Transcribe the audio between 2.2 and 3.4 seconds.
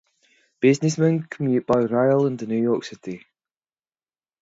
into New York City.